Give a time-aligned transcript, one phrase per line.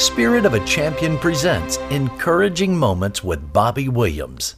[0.00, 4.56] Spirit of a Champion presents Encouraging Moments with Bobby Williams.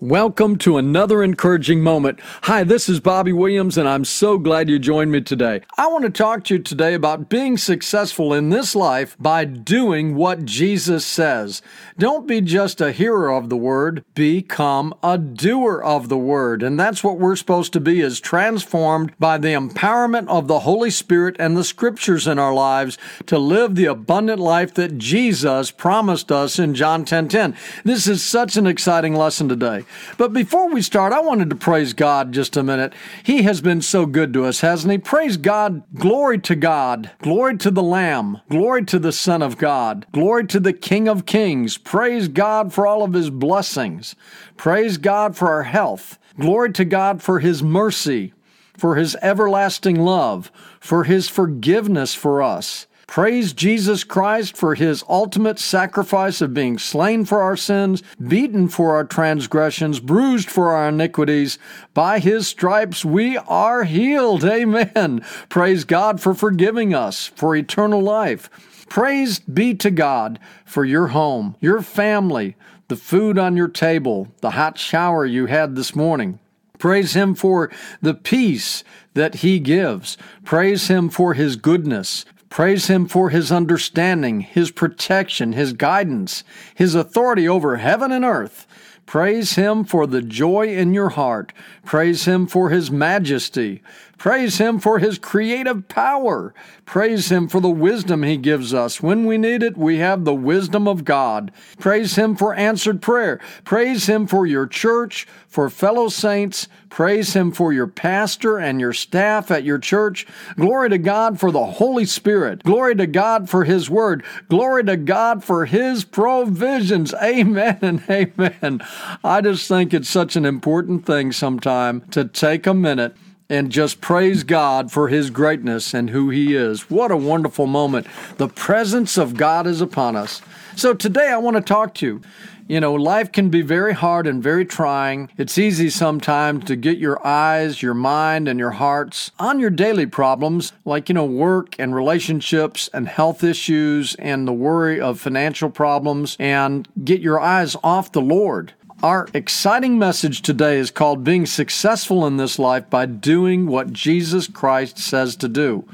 [0.00, 2.20] Welcome to another encouraging moment.
[2.42, 5.62] Hi, this is Bobby Williams, and I'm so glad you joined me today.
[5.76, 10.14] I want to talk to you today about being successful in this life by doing
[10.14, 11.62] what Jesus says.
[11.98, 16.62] Don't be just a hearer of the word, become a doer of the word.
[16.62, 20.90] And that's what we're supposed to be is transformed by the empowerment of the Holy
[20.90, 26.30] Spirit and the scriptures in our lives to live the abundant life that Jesus promised
[26.30, 27.18] us in John 10:10.
[27.18, 27.56] 10, 10.
[27.82, 29.86] This is such an exciting lesson today.
[30.16, 32.92] But before we start, I wanted to praise God just a minute.
[33.22, 34.98] He has been so good to us, hasn't He?
[34.98, 35.82] Praise God.
[35.94, 37.10] Glory to God.
[37.22, 38.40] Glory to the Lamb.
[38.48, 40.06] Glory to the Son of God.
[40.12, 41.78] Glory to the King of Kings.
[41.78, 44.14] Praise God for all of His blessings.
[44.56, 46.18] Praise God for our health.
[46.38, 48.32] Glory to God for His mercy,
[48.76, 52.86] for His everlasting love, for His forgiveness for us.
[53.08, 58.94] Praise Jesus Christ for his ultimate sacrifice of being slain for our sins, beaten for
[58.94, 61.58] our transgressions, bruised for our iniquities.
[61.94, 64.44] By his stripes we are healed.
[64.44, 65.24] Amen.
[65.48, 68.50] Praise God for forgiving us, for eternal life.
[68.90, 72.56] Praise be to God for your home, your family,
[72.88, 76.38] the food on your table, the hot shower you had this morning.
[76.78, 77.70] Praise Him for
[78.02, 78.84] the peace
[79.14, 80.18] that He gives.
[80.44, 86.94] Praise Him for His goodness, Praise Him for His understanding, His protection, His guidance, His
[86.94, 88.66] authority over heaven and earth.
[89.08, 91.54] Praise Him for the joy in your heart.
[91.82, 93.82] Praise Him for His majesty.
[94.18, 96.52] Praise Him for His creative power.
[96.84, 99.02] Praise Him for the wisdom He gives us.
[99.02, 101.52] When we need it, we have the wisdom of God.
[101.78, 103.40] Praise Him for answered prayer.
[103.64, 106.68] Praise Him for your church, for fellow saints.
[106.90, 110.26] Praise Him for your pastor and your staff at your church.
[110.56, 112.62] Glory to God for the Holy Spirit.
[112.64, 114.24] Glory to God for His Word.
[114.48, 117.14] Glory to God for His provisions.
[117.14, 118.80] Amen and amen.
[119.24, 123.16] I just think it's such an important thing sometime to take a minute
[123.50, 126.90] and just praise God for His greatness and who He is.
[126.90, 128.06] What a wonderful moment.
[128.36, 130.42] The presence of God is upon us.
[130.76, 132.22] So today I want to talk to you.
[132.68, 135.30] You know, life can be very hard and very trying.
[135.38, 140.04] It's easy sometimes to get your eyes, your mind, and your hearts on your daily
[140.04, 145.70] problems, like, you know, work and relationships and health issues and the worry of financial
[145.70, 148.74] problems, and get your eyes off the Lord.
[149.00, 154.48] Our exciting message today is called Being Successful in This Life by Doing What Jesus
[154.48, 155.88] Christ Says to Do.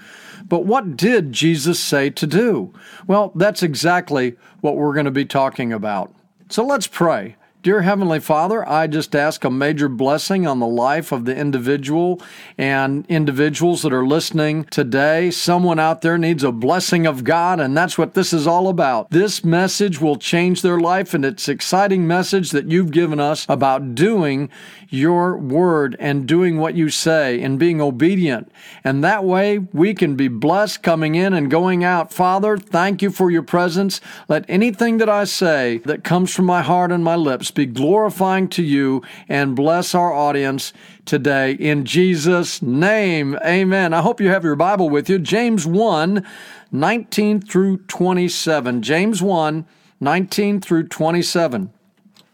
[0.49, 2.73] But what did Jesus say to do?
[3.07, 6.15] Well, that's exactly what we're going to be talking about.
[6.49, 7.37] So let's pray.
[7.65, 12.21] Dear Heavenly Father, I just ask a major blessing on the life of the individual
[12.59, 15.31] and individuals that are listening today.
[15.31, 19.09] Someone out there needs a blessing of God, and that's what this is all about.
[19.09, 23.95] This message will change their life, and it's exciting message that you've given us about
[23.95, 24.51] doing
[24.91, 28.53] your word and doing what you say and being obedient.
[28.85, 32.13] And that way we can be blessed coming in and going out.
[32.13, 34.03] Father, thank you for your presence.
[34.29, 38.49] Let anything that I say that comes from my heart and my lips be glorifying
[38.49, 40.73] to you and bless our audience
[41.05, 43.39] today in Jesus' name.
[43.45, 43.93] Amen.
[43.95, 45.19] I hope you have your Bible with you.
[45.19, 46.27] James 1
[46.73, 48.83] 19 through 27.
[48.83, 49.67] James 1
[50.01, 51.73] 19 through 27.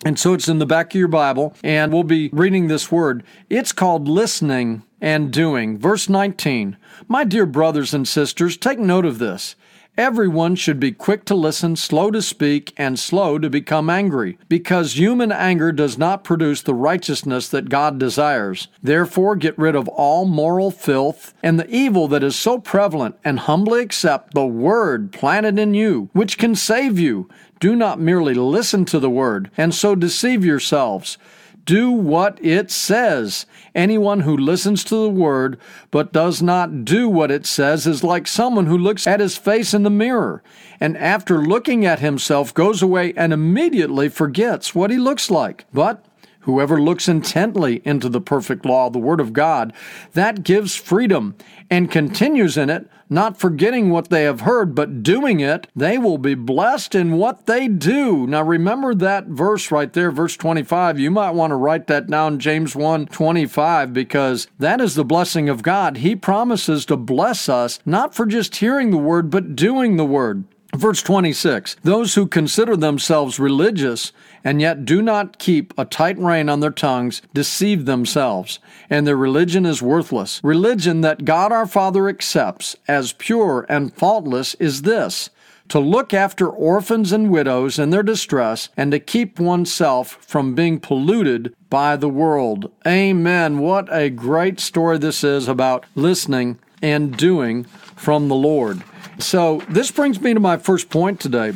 [0.05, 3.23] And so it's in the back of your Bible, and we'll be reading this word.
[3.51, 5.77] It's called listening and doing.
[5.77, 6.79] Verse 19.
[7.07, 9.57] My dear brothers and sisters, take note of this.
[9.97, 14.97] Everyone should be quick to listen, slow to speak, and slow to become angry, because
[14.97, 18.69] human anger does not produce the righteousness that God desires.
[18.83, 23.41] Therefore, get rid of all moral filth and the evil that is so prevalent, and
[23.41, 27.29] humbly accept the word planted in you, which can save you.
[27.59, 31.19] Do not merely listen to the word and so deceive yourselves.
[31.65, 33.47] Do what it says.
[33.75, 35.59] Anyone who listens to the word
[35.91, 39.75] but does not do what it says is like someone who looks at his face
[39.75, 40.43] in the mirror
[40.81, 45.65] and after looking at himself goes away and immediately forgets what he looks like.
[45.73, 46.05] But
[46.41, 49.75] Whoever looks intently into the perfect law, the Word of God,
[50.15, 51.35] that gives freedom
[51.69, 56.17] and continues in it, not forgetting what they have heard, but doing it, they will
[56.17, 58.27] be blessed in what they do.
[58.27, 60.99] Now remember that verse right there, verse 25.
[60.99, 65.51] You might want to write that down, James 1 25, because that is the blessing
[65.51, 65.99] of God.
[65.99, 70.45] He promises to bless us, not for just hearing the Word, but doing the Word.
[70.77, 74.13] Verse 26 Those who consider themselves religious
[74.45, 78.59] and yet do not keep a tight rein on their tongues deceive themselves,
[78.89, 80.41] and their religion is worthless.
[80.43, 85.31] Religion that God our Father accepts as pure and faultless is this
[85.71, 90.81] to look after orphans and widows in their distress, and to keep oneself from being
[90.81, 92.71] polluted by the world.
[92.85, 93.59] Amen.
[93.61, 97.65] What a great story this is about listening and doing
[97.95, 98.83] from the Lord.
[99.19, 101.53] So, this brings me to my first point today.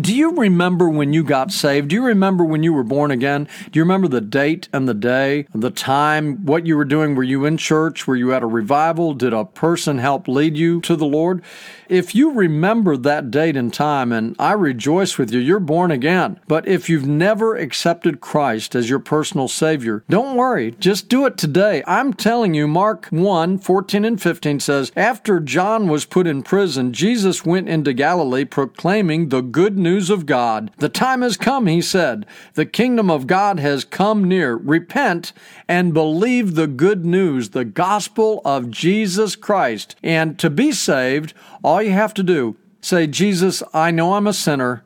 [0.00, 1.86] Do you remember when you got saved?
[1.86, 3.46] Do you remember when you were born again?
[3.70, 7.14] Do you remember the date and the day, the time, what you were doing?
[7.14, 8.04] Were you in church?
[8.04, 9.14] Were you at a revival?
[9.14, 11.44] Did a person help lead you to the Lord?
[11.88, 16.40] If you remember that date and time, and I rejoice with you, you're born again.
[16.48, 21.36] But if you've never accepted Christ as your personal Savior, don't worry, just do it
[21.36, 21.84] today.
[21.86, 26.92] I'm telling you, Mark 1 14 and 15 says, After John was put in prison,
[26.92, 30.72] Jesus went into Galilee proclaiming the good news of God.
[30.78, 32.26] The time has come, he said.
[32.54, 34.56] The kingdom of God has come near.
[34.56, 35.32] Repent
[35.68, 39.94] and believe the good news, the gospel of Jesus Christ.
[40.02, 44.32] And to be saved, all you have to do, say, Jesus, I know I'm a
[44.32, 44.82] sinner.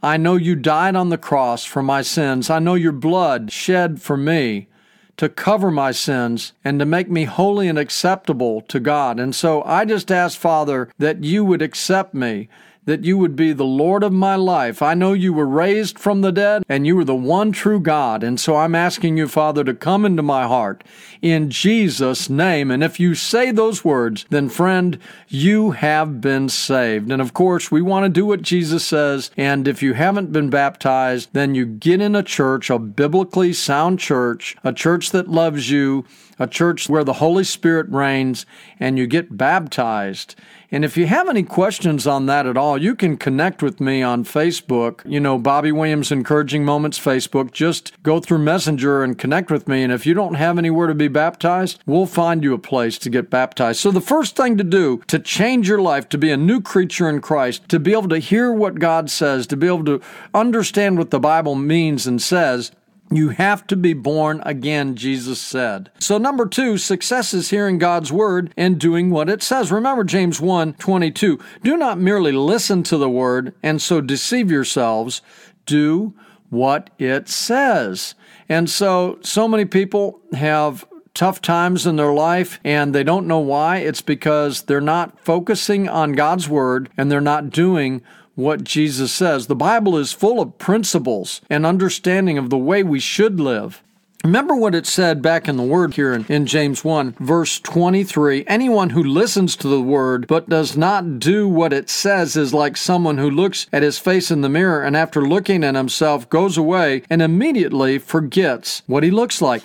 [0.00, 2.50] I know you died on the cross for my sins.
[2.50, 4.68] I know your blood shed for me
[5.16, 9.20] to cover my sins and to make me holy and acceptable to God.
[9.20, 12.48] And so I just ask, Father, that you would accept me
[12.86, 14.82] that you would be the Lord of my life.
[14.82, 18.22] I know you were raised from the dead and you are the one true God.
[18.22, 20.84] And so I'm asking you, Father, to come into my heart
[21.22, 22.70] in Jesus' name.
[22.70, 24.98] And if you say those words, then friend,
[25.28, 27.10] you have been saved.
[27.10, 29.30] And of course, we want to do what Jesus says.
[29.36, 33.98] And if you haven't been baptized, then you get in a church, a biblically sound
[33.98, 36.04] church, a church that loves you,
[36.38, 38.44] a church where the Holy Spirit reigns,
[38.78, 40.34] and you get baptized.
[40.70, 44.02] And if you have any questions on that at all, you can connect with me
[44.02, 45.00] on Facebook.
[45.04, 47.52] You know, Bobby Williams Encouraging Moments Facebook.
[47.52, 49.82] Just go through Messenger and connect with me.
[49.82, 53.10] And if you don't have anywhere to be baptized, we'll find you a place to
[53.10, 53.80] get baptized.
[53.80, 57.08] So the first thing to do to change your life, to be a new creature
[57.08, 60.00] in Christ, to be able to hear what God says, to be able to
[60.32, 62.72] understand what the Bible means and says,
[63.10, 65.90] you have to be born again, Jesus said.
[65.98, 69.70] So, number two, success is hearing God's word and doing what it says.
[69.70, 71.38] Remember James 1 22.
[71.62, 75.22] Do not merely listen to the word and so deceive yourselves.
[75.66, 76.14] Do
[76.50, 78.14] what it says.
[78.48, 83.38] And so, so many people have tough times in their life and they don't know
[83.38, 83.78] why.
[83.78, 88.02] It's because they're not focusing on God's word and they're not doing
[88.34, 89.46] what Jesus says.
[89.46, 93.82] The Bible is full of principles and understanding of the way we should live.
[94.24, 98.44] Remember what it said back in the Word here in, in, James 1, verse 23
[98.46, 102.78] Anyone who listens to the Word but does not do what it says is like
[102.78, 106.56] someone who looks at his face in the mirror and after looking at himself goes
[106.56, 109.62] away and immediately forgets what he looks like.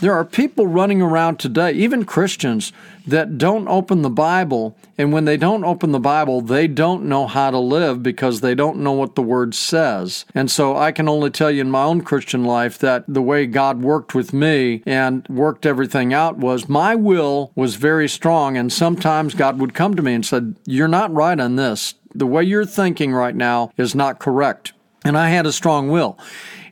[0.00, 2.70] There are people running around today, even Christians,
[3.06, 4.76] that don't open the Bible.
[4.98, 8.54] And when they don't open the Bible, they don't know how to live because they
[8.54, 10.26] don't know what the Word says.
[10.34, 13.46] And so I can only tell you in my own Christian life that the way
[13.46, 18.56] God worked with me and worked everything out was my will was very strong.
[18.58, 21.94] And sometimes God would come to me and said, You're not right on this.
[22.14, 24.72] The way you're thinking right now is not correct.
[25.04, 26.18] And I had a strong will.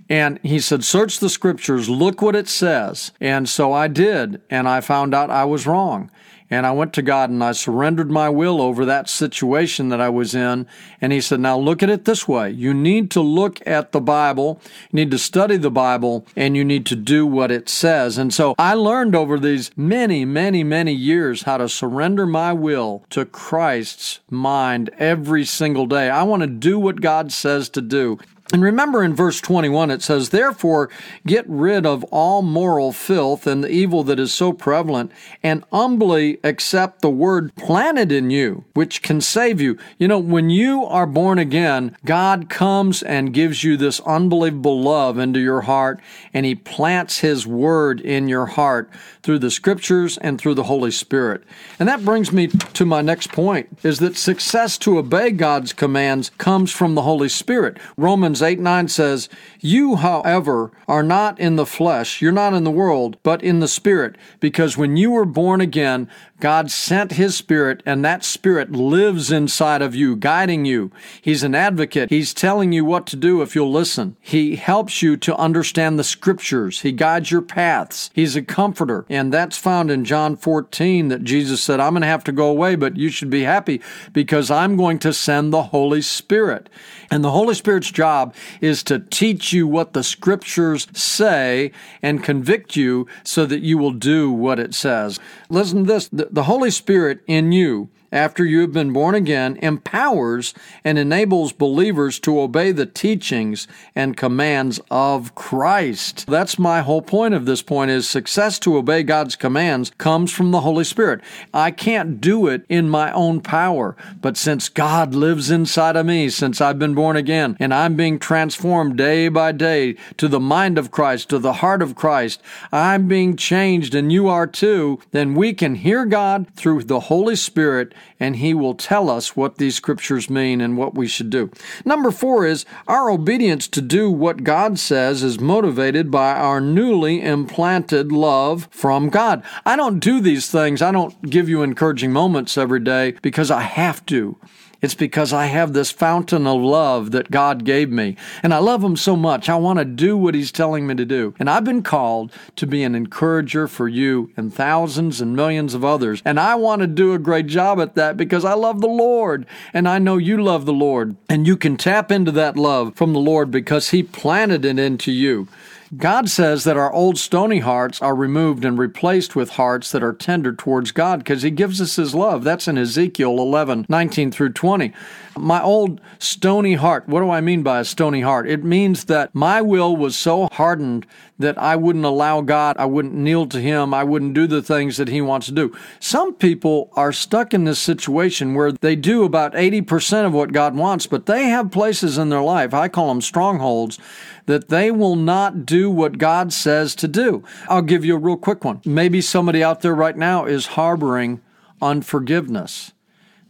[0.09, 3.13] And he said, Search the scriptures, look what it says.
[3.21, 6.11] And so I did, and I found out I was wrong.
[6.51, 10.11] And I went to God and I surrendered my will over that situation that I
[10.11, 10.67] was in.
[11.01, 12.51] And He said, Now look at it this way.
[12.51, 14.61] You need to look at the Bible,
[14.93, 18.19] you need to study the Bible, and you need to do what it says.
[18.19, 23.05] And so I learned over these many, many, many years how to surrender my will
[23.11, 26.11] to Christ's mind every single day.
[26.11, 28.19] I want to do what God says to do.
[28.55, 30.89] And remember in verse 21, it says, Therefore,
[31.27, 35.11] get rid of all moral filth and the evil that is so prevalent,
[35.43, 39.77] and humbly accept the word planted in you, which can save you.
[39.99, 45.19] You know, when you are born again, God comes and gives you this unbelievable love
[45.19, 45.99] into your heart,
[46.33, 48.89] and He plants His word in your heart
[49.25, 51.43] through the scriptures and through the Holy Spirit.
[51.81, 56.31] And that brings me to my next point, is that success to obey God's commands
[56.39, 57.79] comes from the Holy Spirit.
[57.97, 59.29] Romans 8 9 says,
[59.61, 63.69] You, however, are not in the flesh, you're not in the world, but in the
[63.69, 66.09] Spirit, because when you were born again,
[66.41, 70.91] God sent His Spirit, and that Spirit lives inside of you, guiding you.
[71.23, 72.11] He's an advocate.
[72.11, 74.17] He's telling you what to do if you'll listen.
[74.21, 76.81] He helps you to understand the Scriptures.
[76.81, 78.11] He guides your paths.
[78.15, 79.07] He's a comforter.
[79.09, 82.49] And that's found in John 14 that Jesus said, I'm going to have to go
[82.49, 83.81] away, but you should be happy
[84.13, 86.69] because I'm going to send the Holy Spirit.
[87.11, 91.71] And the Holy Spirit's job is to teach you what the Scriptures say
[92.03, 95.21] and convict you so that you will do what it says.
[95.49, 100.55] Listen to this the Holy Spirit in you after you have been born again empowers
[100.85, 106.27] and enables believers to obey the teachings and commands of Christ.
[106.27, 110.51] That's my whole point of this point is success to obey God's commands comes from
[110.51, 111.21] the Holy Spirit.
[111.53, 116.29] I can't do it in my own power, but since God lives inside of me,
[116.29, 120.79] since I've been born again and I'm being transformed day by day to the mind
[120.79, 122.43] of Christ, to the heart of Christ,
[122.73, 127.37] I'm being changed and you are too, then we can hear God through the Holy
[127.37, 131.51] Spirit and He will tell us what these scriptures mean and what we should do.
[131.85, 137.23] Number four is our obedience to do what God says is motivated by our newly
[137.23, 139.43] implanted love from God.
[139.65, 143.63] I don't do these things, I don't give you encouraging moments every day because I
[143.63, 144.37] have to.
[144.85, 148.19] It's because I have this fountain of love that God gave me.
[148.43, 149.49] And I love Him so much.
[149.49, 151.35] I want to do what He's telling me to do.
[151.39, 155.87] And I've been called to be an encourager for you and thousands and millions of
[155.87, 156.21] others.
[156.23, 159.47] And I want to do a great job at that because I love the Lord.
[159.73, 161.17] And I know you love the Lord.
[161.31, 165.13] And you can tap into that love from the Lord because He planted it into
[165.13, 165.49] you.
[165.97, 170.15] God says that our old stony hearts are removed and replaced with hearts that are
[170.15, 172.43] tender towards God because He gives us His love.
[172.43, 174.93] That's in Ezekiel 11, 19 through 20.
[175.37, 178.49] My old stony heart, what do I mean by a stony heart?
[178.49, 181.07] It means that my will was so hardened
[181.39, 184.97] that I wouldn't allow God, I wouldn't kneel to Him, I wouldn't do the things
[184.97, 185.77] that He wants to do.
[185.99, 190.77] Some people are stuck in this situation where they do about 80% of what God
[190.77, 193.99] wants, but they have places in their life, I call them strongholds,
[194.47, 197.43] that they will not do what God says to do.
[197.69, 198.81] I'll give you a real quick one.
[198.85, 201.41] Maybe somebody out there right now is harboring
[201.83, 202.94] unforgiveness.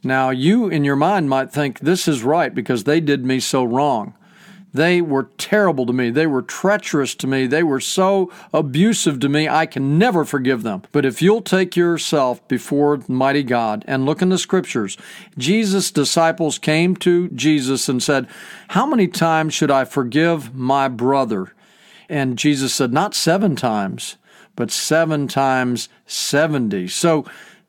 [0.05, 3.65] Now, you in your mind might think this is right because they did me so
[3.65, 4.15] wrong.
[4.75, 6.11] They were terrible to me.
[6.11, 7.47] They were treacherous to me.
[7.47, 9.49] They were so abusive to me.
[9.49, 10.83] I can never forgive them.
[10.91, 14.99] But if you'll take yourself before mighty God and look in the scriptures,
[15.39, 18.27] Jesus' disciples came to Jesus and said,
[18.69, 21.53] How many times should I forgive my brother?
[22.09, 24.17] And Jesus said, Not seven times,
[24.57, 26.89] but seven times 70.
[26.89, 27.25] So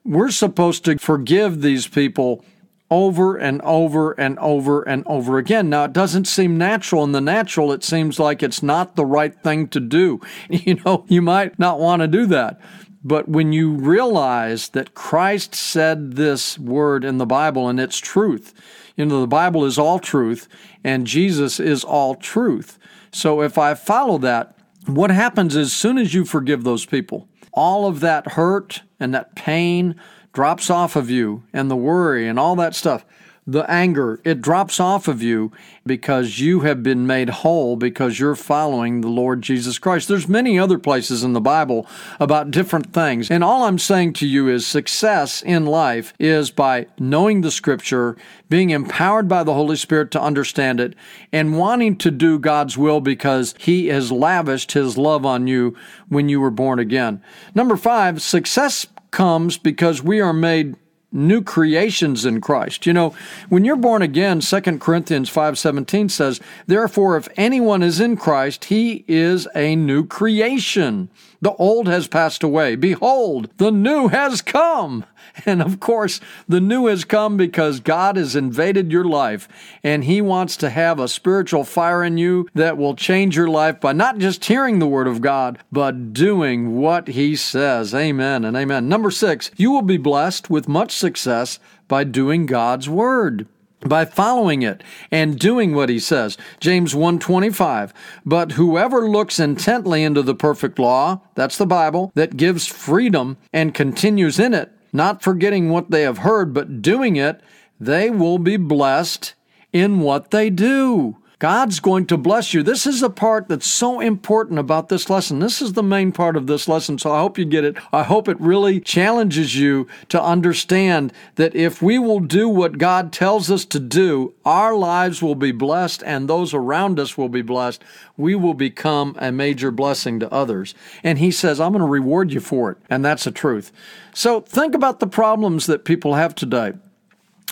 [0.05, 2.45] we're supposed to forgive these people
[2.91, 5.69] over and over and over and over again.
[5.69, 7.03] Now, it doesn't seem natural.
[7.03, 10.21] In the natural, it seems like it's not the right thing to do.
[10.49, 12.61] You know, you might not want to do that.
[13.03, 18.53] But when you realize that Christ said this word in the Bible and it's truth,
[18.95, 20.47] you know, the Bible is all truth
[20.83, 22.79] and Jesus is all truth.
[23.11, 24.57] So if I follow that,
[24.87, 29.13] what happens is, as soon as you forgive those people, all of that hurt and
[29.13, 29.95] that pain,
[30.33, 33.05] drops off of you and the worry and all that stuff
[33.47, 35.51] the anger it drops off of you
[35.85, 40.07] because you have been made whole because you're following the Lord Jesus Christ.
[40.07, 41.85] There's many other places in the Bible
[42.19, 43.29] about different things.
[43.29, 48.17] And all I'm saying to you is success in life is by knowing the scripture,
[48.49, 50.95] being empowered by the Holy Spirit to understand it,
[51.31, 55.75] and wanting to do God's will because he has lavished his love on you
[56.09, 57.21] when you were born again.
[57.53, 60.75] Number 5, success comes because we are made
[61.15, 62.85] new creations in Christ.
[62.85, 63.15] You know,
[63.49, 69.03] when you're born again, 2 Corinthians 5:17 says, "Therefore if anyone is in Christ, he
[69.07, 71.09] is a new creation.
[71.45, 75.05] The old has passed away; behold, the new has come."
[75.45, 79.47] And of course, the new has come because God has invaded your life
[79.83, 83.79] and He wants to have a spiritual fire in you that will change your life
[83.79, 87.93] by not just hearing the Word of God, but doing what He says.
[87.93, 88.89] Amen and amen.
[88.89, 93.45] Number six, you will be blessed with much success by doing God's Word
[93.87, 97.91] by following it and doing what he says james 1.25
[98.25, 103.73] but whoever looks intently into the perfect law that's the bible that gives freedom and
[103.73, 107.41] continues in it not forgetting what they have heard, but doing it,
[107.79, 109.33] they will be blessed
[109.73, 111.17] in what they do.
[111.39, 112.63] God's going to bless you.
[112.63, 115.39] This is the part that's so important about this lesson.
[115.39, 117.75] This is the main part of this lesson, so I hope you get it.
[117.91, 123.11] I hope it really challenges you to understand that if we will do what God
[123.11, 127.41] tells us to do, our lives will be blessed and those around us will be
[127.41, 127.83] blessed.
[128.17, 130.73] We will become a major blessing to others.
[131.03, 132.77] And He says, I'm going to reward you for it.
[132.89, 133.71] And that's the truth.
[134.13, 136.73] So think about the problems that people have today.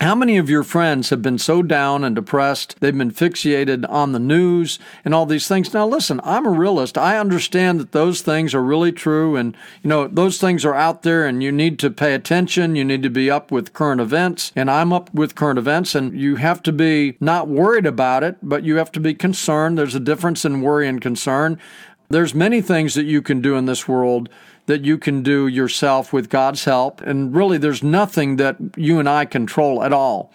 [0.02, 2.76] How many of your friends have been so down and depressed?
[2.80, 5.72] They've been fixated on the news and all these things.
[5.72, 6.98] Now, listen, I'm a realist.
[6.98, 11.04] I understand that those things are really true and, you know, those things are out
[11.04, 12.76] there and you need to pay attention.
[12.76, 14.52] You need to be up with current events.
[14.56, 18.38] And I'm up with current events and you have to be not worried about it,
[18.42, 19.78] but you have to be concerned.
[19.78, 21.60] There's a difference in worry and concern.
[22.14, 24.30] There's many things that you can do in this world
[24.68, 27.02] that you can do yourself with God's help.
[27.02, 30.32] And really, there's nothing that you and I control at all.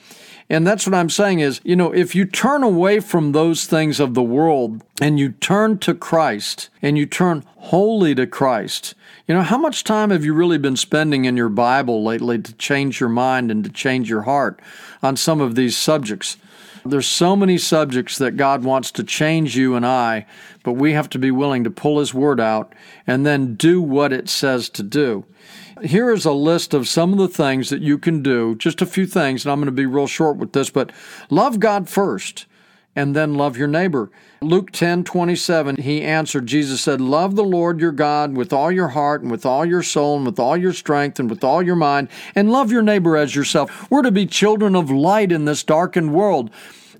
[0.50, 4.00] And that's what I'm saying is, you know, if you turn away from those things
[4.00, 8.94] of the world and you turn to Christ and you turn wholly to Christ,
[9.26, 12.52] you know, how much time have you really been spending in your Bible lately to
[12.54, 14.60] change your mind and to change your heart
[15.02, 16.38] on some of these subjects?
[16.84, 20.26] There's so many subjects that God wants to change you and I,
[20.62, 22.74] but we have to be willing to pull His Word out
[23.06, 25.24] and then do what it says to do.
[25.82, 28.86] Here is a list of some of the things that you can do, just a
[28.86, 30.90] few things, and I'm going to be real short with this, but
[31.30, 32.46] love God first
[32.98, 34.10] and then love your neighbor.
[34.40, 38.88] Luke 10 27, he answered, Jesus said, Love the Lord your God with all your
[38.88, 41.76] heart and with all your soul and with all your strength and with all your
[41.76, 43.88] mind, and love your neighbor as yourself.
[43.88, 46.50] We're to be children of light in this darkened world.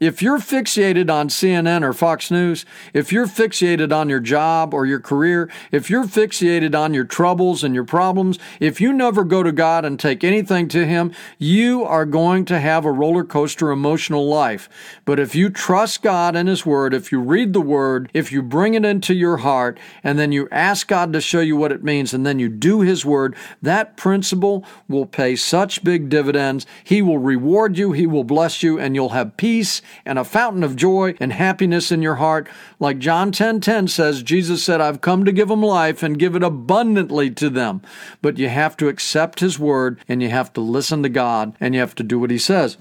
[0.01, 2.65] If you're fixated on CNN or Fox News,
[2.95, 7.65] if you're fixated on your job or your career, if you're fixated on your troubles
[7.65, 11.83] and your problems, if you never go to God and take anything to Him, you
[11.83, 14.69] are going to have a roller coaster emotional life.
[15.05, 18.41] But if you trust God and His Word, if you read the Word, if you
[18.41, 21.83] bring it into your heart, and then you ask God to show you what it
[21.83, 26.67] means, and then you do His Word, that principle will pay such big dividends.
[26.85, 30.63] He will reward you, He will bless you, and you'll have peace and a fountain
[30.63, 32.49] of joy and happiness in your heart.
[32.79, 36.19] Like John 10:10 10, 10 says, Jesus said, "I've come to give them life and
[36.19, 37.83] give it abundantly to them."
[38.23, 41.75] But you have to accept his word and you have to listen to God and
[41.75, 42.77] you have to do what he says.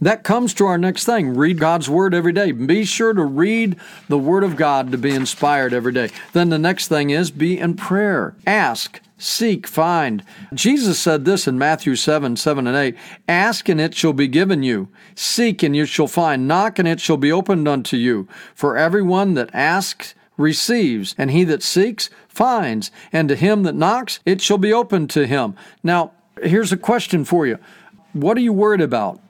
[0.00, 1.36] That comes to our next thing.
[1.36, 2.52] Read God's Word every day.
[2.52, 3.76] Be sure to read
[4.08, 6.10] the Word of God to be inspired every day.
[6.32, 8.34] Then the next thing is be in prayer.
[8.46, 10.24] Ask, Seek, find.
[10.52, 12.96] Jesus said this in Matthew 7 7 and 8
[13.28, 14.88] Ask and it shall be given you.
[15.14, 16.48] Seek and you shall find.
[16.48, 18.26] Knock and it shall be opened unto you.
[18.52, 24.18] For everyone that asks receives, and he that seeks finds, and to him that knocks
[24.26, 25.54] it shall be opened to him.
[25.84, 27.58] Now, here's a question for you
[28.12, 29.20] What are you worried about?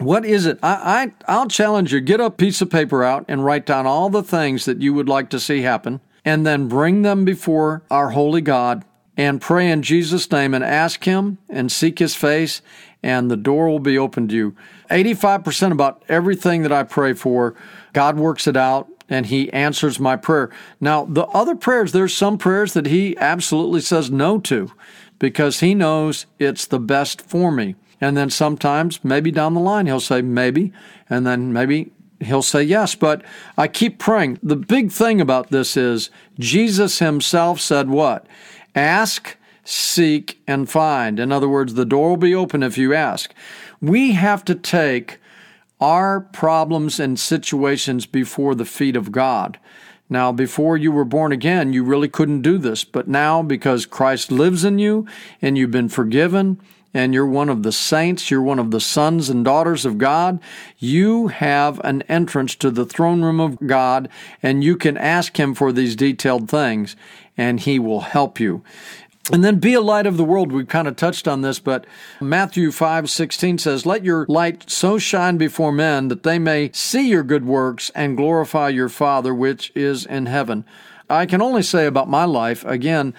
[0.00, 0.58] What is it?
[0.62, 4.08] I, I, I'll challenge you get a piece of paper out and write down all
[4.08, 8.10] the things that you would like to see happen, and then bring them before our
[8.10, 8.82] holy God
[9.18, 12.62] and pray in Jesus' name and ask Him and seek His face,
[13.02, 14.56] and the door will be open to you.
[14.90, 17.54] 85% about everything that I pray for,
[17.92, 20.48] God works it out and He answers my prayer.
[20.80, 24.72] Now, the other prayers, there's some prayers that He absolutely says no to
[25.18, 27.74] because He knows it's the best for me.
[28.00, 30.72] And then sometimes, maybe down the line, He'll say maybe,
[31.08, 32.94] and then maybe he'll say yes.
[32.94, 33.22] But
[33.56, 34.38] I keep praying.
[34.42, 38.26] The big thing about this is Jesus himself said what?
[38.74, 41.18] Ask, seek, and find.
[41.18, 43.32] In other words, the door will be open if you ask.
[43.80, 45.18] We have to take
[45.80, 49.58] our problems and situations before the feet of God.
[50.10, 52.84] Now, before you were born again, you really couldn't do this.
[52.84, 55.06] But now, because Christ lives in you
[55.40, 56.60] and you've been forgiven,
[56.92, 60.40] and you're one of the saints, you're one of the sons and daughters of God,
[60.78, 64.08] you have an entrance to the throne room of God,
[64.42, 66.96] and you can ask Him for these detailed things,
[67.36, 68.62] and He will help you.
[69.32, 70.50] And then be a light of the world.
[70.50, 71.86] We've kind of touched on this, but
[72.20, 77.08] Matthew 5 16 says, Let your light so shine before men that they may see
[77.08, 80.64] your good works and glorify your Father which is in heaven.
[81.08, 83.14] I can only say about my life, again,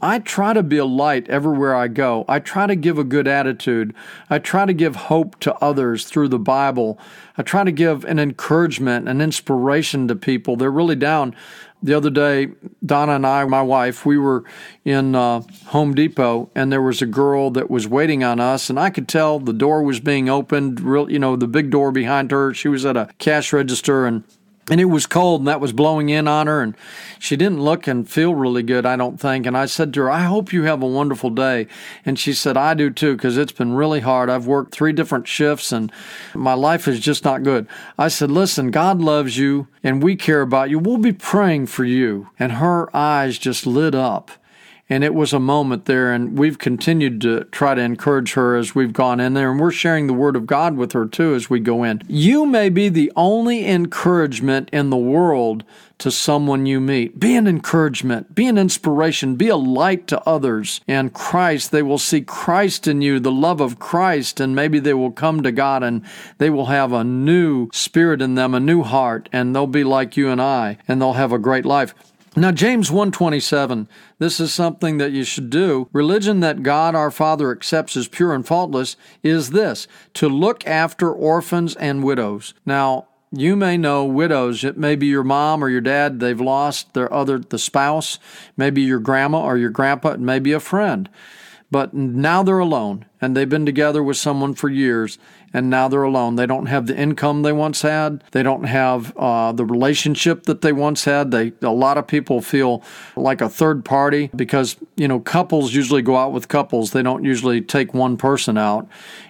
[0.00, 2.24] I try to be a light everywhere I go.
[2.28, 3.94] I try to give a good attitude.
[4.28, 6.98] I try to give hope to others through the Bible.
[7.38, 10.56] I try to give an encouragement, an inspiration to people.
[10.56, 11.34] They're really down.
[11.82, 12.48] The other day,
[12.84, 14.44] Donna and I, my wife, we were
[14.84, 18.80] in uh, Home Depot, and there was a girl that was waiting on us, and
[18.80, 20.80] I could tell the door was being opened.
[20.80, 22.52] Real, you know, the big door behind her.
[22.52, 24.24] She was at a cash register, and
[24.70, 26.76] and it was cold and that was blowing in on her and
[27.18, 29.46] she didn't look and feel really good i don't think.
[29.46, 31.66] And i said to her i hope you have a wonderful day.
[32.04, 34.30] And she said i do too because it's been really hard.
[34.30, 35.92] I've worked three different shifts and
[36.34, 37.66] my life is just not good.
[37.98, 40.78] I said listen god loves you and we care about you.
[40.78, 42.30] We'll be praying for you.
[42.38, 44.30] And her eyes just lit up
[44.88, 48.74] and it was a moment there, and we've continued to try to encourage her as
[48.74, 51.50] we've gone in there, and we're sharing the Word of God with her too as
[51.50, 52.02] we go in.
[52.06, 55.64] You may be the only encouragement in the world
[55.98, 57.18] to someone you meet.
[57.18, 60.80] Be an encouragement, be an inspiration, be a light to others.
[60.86, 64.94] And Christ, they will see Christ in you, the love of Christ, and maybe they
[64.94, 66.04] will come to God and
[66.38, 70.16] they will have a new spirit in them, a new heart, and they'll be like
[70.16, 71.94] you and I, and they'll have a great life.
[72.38, 75.88] Now James 127, this is something that you should do.
[75.90, 81.10] Religion that God our Father accepts as pure and faultless is this, to look after
[81.10, 82.52] orphans and widows.
[82.66, 84.64] Now, you may know widows.
[84.64, 86.20] It may be your mom or your dad.
[86.20, 88.18] They've lost their other, the spouse,
[88.54, 91.08] maybe your grandma or your grandpa, it may be a friend.
[91.70, 95.18] But now they're alone and they've been together with someone for years
[95.56, 96.36] and now they're alone.
[96.36, 98.22] They don't have the income they once had.
[98.32, 101.30] They don't have uh, the relationship that they once had.
[101.30, 102.82] They a lot of people feel
[103.16, 106.90] like a third party because you know couples usually go out with couples.
[106.90, 108.86] They don't usually take one person out,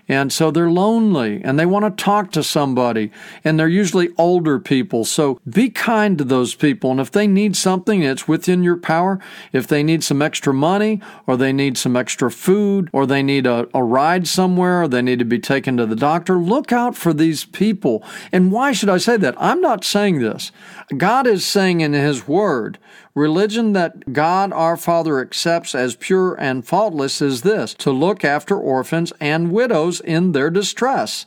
[0.09, 3.11] and so they're lonely and they want to talk to somebody.
[3.45, 5.05] And they're usually older people.
[5.05, 6.93] So be kind to those people.
[6.93, 9.19] And if they need something, it's within your power.
[9.53, 13.47] If they need some extra money or they need some extra food or they need
[13.47, 16.97] a, a ride somewhere or they need to be taken to the doctor, look out
[16.97, 18.05] for these people.
[18.31, 19.35] And why should I say that?
[19.39, 20.53] I'm not saying this.
[20.97, 22.79] God is saying in His Word,
[23.17, 28.57] religion that God our Father accepts as pure and faultless is this to look after
[28.57, 31.27] orphans and widows in their distress.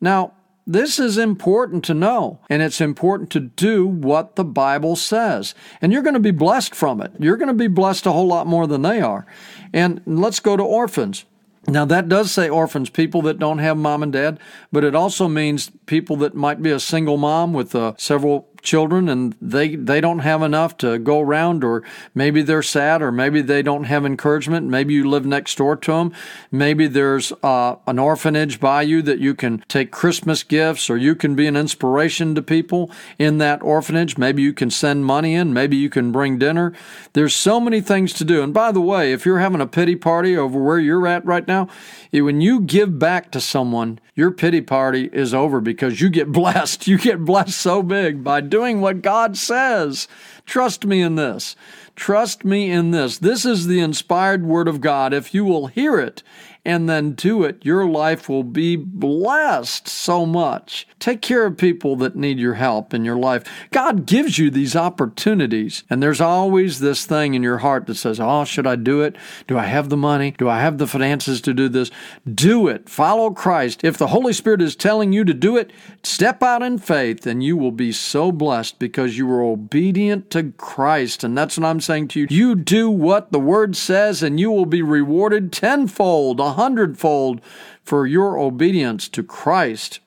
[0.00, 0.32] Now,
[0.66, 5.54] this is important to know, and it's important to do what the Bible says.
[5.80, 7.12] And you're going to be blessed from it.
[7.20, 9.26] You're going to be blessed a whole lot more than they are.
[9.72, 11.24] And let's go to orphans.
[11.68, 14.40] Now, that does say orphans, people that don't have mom and dad,
[14.72, 19.08] but it also means people that might be a single mom with uh, several children
[19.08, 21.82] and they they don't have enough to go around or
[22.14, 24.66] maybe they're sad or maybe they don't have encouragement.
[24.66, 26.12] Maybe you live next door to them
[26.50, 31.14] maybe there's uh, an orphanage by you that you can take christmas gifts or you
[31.14, 34.18] can be an inspiration to people in that orphanage.
[34.18, 35.52] Maybe you can send money in.
[35.52, 36.72] Maybe you can bring dinner.
[37.12, 38.42] There's so many things to do.
[38.42, 41.46] And by the way if you're having a pity party over where you're at right
[41.46, 41.68] now
[42.12, 46.88] when you give back to someone your pity party is over because you get blessed.
[46.88, 50.08] You get blessed so big by doing doing what God says.
[50.46, 51.56] Trust me in this.
[51.94, 53.18] Trust me in this.
[53.18, 55.12] This is the inspired word of God.
[55.12, 56.22] If you will hear it
[56.66, 60.88] and then do it, your life will be blessed so much.
[60.98, 63.44] Take care of people that need your help in your life.
[63.70, 68.18] God gives you these opportunities, and there's always this thing in your heart that says,
[68.18, 69.14] Oh, should I do it?
[69.46, 70.32] Do I have the money?
[70.32, 71.92] Do I have the finances to do this?
[72.28, 72.88] Do it.
[72.88, 73.84] Follow Christ.
[73.84, 77.44] If the Holy Spirit is telling you to do it, step out in faith, and
[77.44, 81.22] you will be so blessed because you were obedient to Christ.
[81.22, 82.26] And that's what I'm saying to you.
[82.28, 87.40] You do what the Word says, and you will be rewarded tenfold, a hundredfold
[87.82, 90.00] for your obedience to Christ.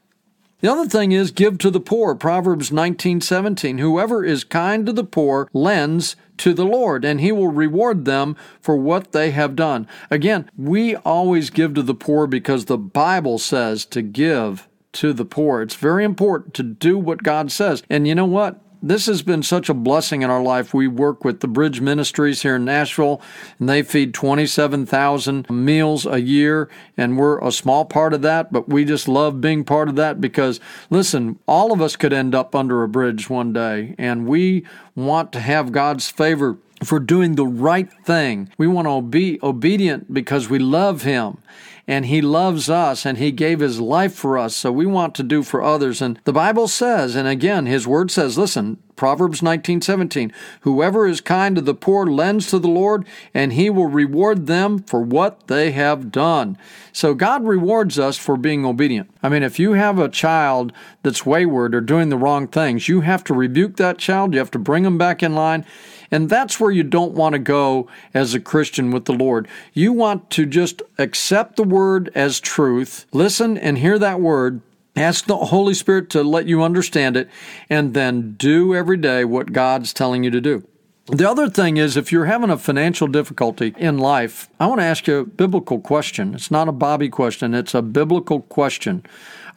[0.62, 2.16] The other thing is give to the poor.
[2.16, 3.78] Proverbs 19:17.
[3.78, 8.36] Whoever is kind to the poor lends to the Lord, and he will reward them
[8.62, 9.88] for what they have done.
[10.12, 15.26] Again, we always give to the poor because the Bible says to give to the
[15.26, 15.62] poor.
[15.62, 17.84] It's very important to do what God says.
[17.90, 18.60] And you know what?
[18.82, 20.74] This has been such a blessing in our life.
[20.74, 23.22] We work with the Bridge Ministries here in Nashville,
[23.60, 28.70] and they feed 27,000 meals a year, and we're a small part of that, but
[28.70, 32.56] we just love being part of that because, listen, all of us could end up
[32.56, 34.66] under a bridge one day, and we
[34.96, 38.50] want to have God's favor for doing the right thing.
[38.58, 41.38] We want to be obedient because we love Him
[41.88, 44.56] and He loves us and He gave His life for us.
[44.56, 46.02] So we want to do for others.
[46.02, 50.30] And the Bible says, and again, His Word says, listen, Proverbs 19:17
[50.62, 54.80] Whoever is kind to the poor lends to the Lord and he will reward them
[54.80, 56.58] for what they have done.
[56.92, 59.10] So God rewards us for being obedient.
[59.24, 63.00] I mean if you have a child that's wayward or doing the wrong things, you
[63.00, 65.66] have to rebuke that child, you have to bring them back in line.
[66.12, 69.48] And that's where you don't want to go as a Christian with the Lord.
[69.74, 74.62] You want to just accept the word as truth, listen and hear that word,
[74.96, 77.30] Ask the Holy Spirit to let you understand it,
[77.70, 80.68] and then do every day what God's telling you to do.
[81.12, 84.86] The other thing is, if you're having a financial difficulty in life, I want to
[84.86, 86.36] ask you a biblical question.
[86.36, 89.04] It's not a Bobby question, it's a biblical question.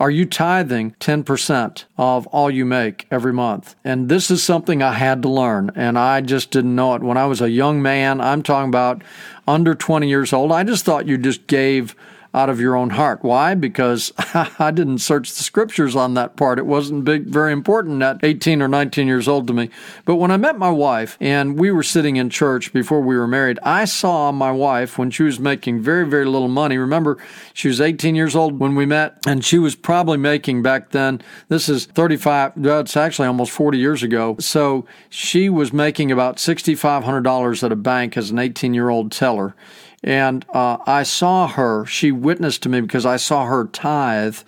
[0.00, 3.76] Are you tithing 10% of all you make every month?
[3.84, 7.02] And this is something I had to learn, and I just didn't know it.
[7.02, 9.02] When I was a young man, I'm talking about
[9.46, 11.94] under 20 years old, I just thought you just gave
[12.34, 13.22] out of your own heart.
[13.22, 13.54] Why?
[13.54, 16.58] Because I didn't search the scriptures on that part.
[16.58, 19.68] It wasn't big, very important at 18 or 19 years old to me.
[20.04, 23.26] But when I met my wife and we were sitting in church before we were
[23.26, 26.78] married, I saw my wife when she was making very, very little money.
[26.78, 27.18] Remember,
[27.52, 31.20] she was 18 years old when we met, and she was probably making back then,
[31.48, 34.36] this is 35, that's actually almost 40 years ago.
[34.40, 39.54] So she was making about $6,500 at a bank as an 18 year old teller.
[40.02, 44.38] And uh, I saw her, she witnessed to me because I saw her tithe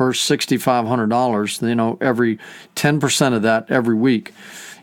[0.00, 2.38] her $6,500, you know, every
[2.74, 4.32] 10% of that every week.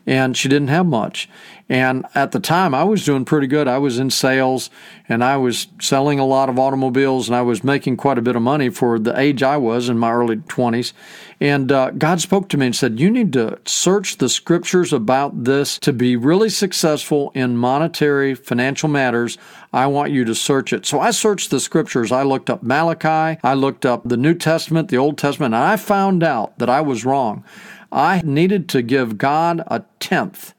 [0.07, 1.29] And she didn't have much.
[1.69, 3.67] And at the time, I was doing pretty good.
[3.67, 4.69] I was in sales
[5.09, 8.37] and I was selling a lot of automobiles and I was making quite a bit
[8.37, 10.93] of money for the age I was in my early 20s.
[11.41, 15.43] And uh, God spoke to me and said, You need to search the scriptures about
[15.43, 19.37] this to be really successful in monetary, financial matters.
[19.73, 20.85] I want you to search it.
[20.85, 22.13] So I searched the scriptures.
[22.13, 25.75] I looked up Malachi, I looked up the New Testament, the Old Testament, and I
[25.75, 27.43] found out that I was wrong.
[27.91, 30.54] I needed to give God a tenth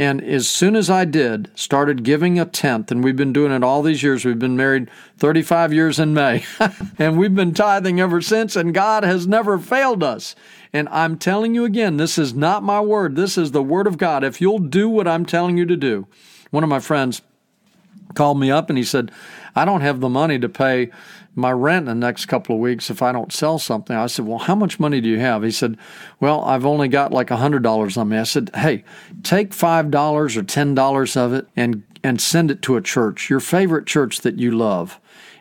[0.00, 3.62] and as soon as I did, started giving a tenth, and we've been doing it
[3.62, 4.24] all these years.
[4.24, 6.42] We've been married 35 years in May,
[6.98, 10.34] and we've been tithing ever since, and God has never failed us.
[10.72, 13.14] And I'm telling you again, this is not my word.
[13.14, 14.24] This is the word of God.
[14.24, 16.06] If you'll do what I'm telling you to do,
[16.50, 17.20] one of my friends
[18.14, 19.12] called me up and he said,
[19.54, 20.90] I don't have the money to pay
[21.34, 23.96] my rent in the next couple of weeks if I don't sell something.
[23.96, 25.42] I said, Well, how much money do you have?
[25.42, 25.76] He said,
[26.18, 28.18] Well, I've only got like a $100 on me.
[28.18, 28.84] I said, Hey,
[29.22, 33.86] take $5 or $10 of it and, and send it to a church, your favorite
[33.86, 35.00] church that you love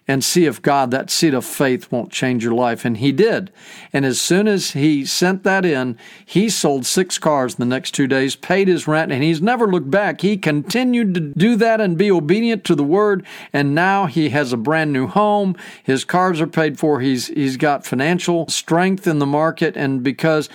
[0.09, 2.83] and see if God, that seed of faith, won't change your life.
[2.83, 3.51] And he did.
[3.93, 7.91] And as soon as he sent that in, he sold six cars in the next
[7.91, 10.21] two days, paid his rent, and he's never looked back.
[10.21, 13.23] He continued to do that and be obedient to the word.
[13.53, 15.55] And now he has a brand new home.
[15.83, 17.01] His cars are paid for.
[17.01, 19.77] He's, he's got financial strength in the market.
[19.77, 20.49] And because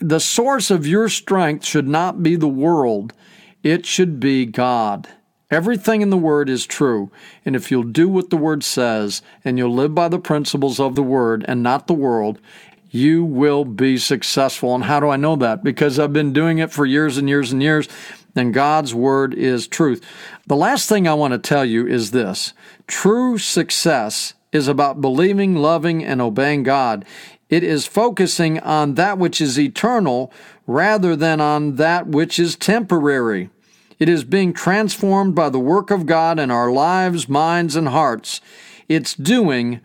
[0.00, 3.14] the source of your strength should not be the world,
[3.62, 5.08] it should be God.
[5.52, 7.12] Everything in the Word is true.
[7.44, 10.94] And if you'll do what the Word says and you'll live by the principles of
[10.94, 12.40] the Word and not the world,
[12.90, 14.74] you will be successful.
[14.74, 15.62] And how do I know that?
[15.62, 17.86] Because I've been doing it for years and years and years,
[18.34, 20.02] and God's Word is truth.
[20.46, 22.54] The last thing I want to tell you is this
[22.86, 27.04] true success is about believing, loving, and obeying God.
[27.50, 30.32] It is focusing on that which is eternal
[30.66, 33.50] rather than on that which is temporary.
[34.02, 38.40] It is being transformed by the work of God in our lives, minds, and hearts.
[38.88, 39.80] It's doing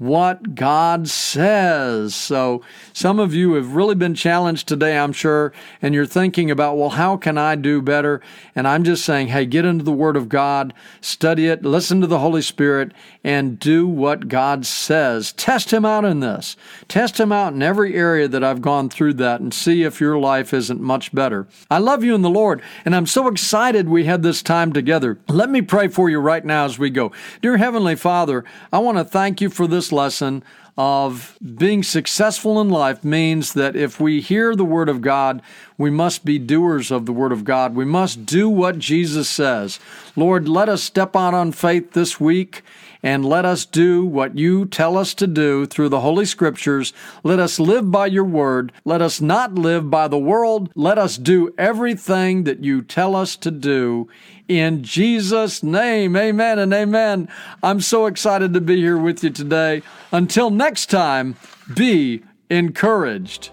[0.00, 2.14] what God says.
[2.14, 2.62] So,
[2.94, 6.88] some of you have really been challenged today, I'm sure, and you're thinking about, well,
[6.88, 8.22] how can I do better?
[8.54, 12.06] And I'm just saying, hey, get into the Word of God, study it, listen to
[12.06, 15.32] the Holy Spirit, and do what God says.
[15.32, 16.56] Test Him out in this.
[16.88, 20.18] Test Him out in every area that I've gone through that and see if your
[20.18, 21.46] life isn't much better.
[21.70, 25.18] I love you in the Lord, and I'm so excited we had this time together.
[25.28, 27.12] Let me pray for you right now as we go.
[27.42, 30.42] Dear Heavenly Father, I want to thank you for lesson
[30.78, 35.42] of being successful in life means that if we hear the Word of God,
[35.76, 37.74] we must be doers of the Word of God.
[37.74, 39.78] We must do what Jesus says.
[40.16, 42.62] Lord, let us step out on faith this week
[43.02, 46.92] and let us do what you tell us to do through the Holy Scriptures.
[47.22, 48.72] Let us live by your word.
[48.84, 50.70] Let us not live by the world.
[50.74, 54.08] Let us do everything that you tell us to do
[54.48, 56.16] in Jesus' name.
[56.16, 57.28] Amen and amen.
[57.62, 59.82] I'm so excited to be here with you today.
[60.12, 61.36] Until next time,
[61.72, 63.50] be encouraged.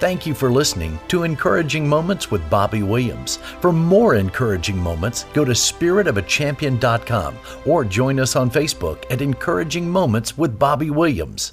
[0.00, 3.36] Thank you for listening to Encouraging Moments with Bobby Williams.
[3.60, 10.36] For more encouraging moments, go to spiritofachampion.com or join us on Facebook at Encouraging Moments
[10.36, 11.52] with Bobby Williams.